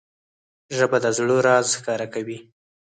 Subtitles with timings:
[0.77, 2.37] ژبه د زړه راز ښکاره کوي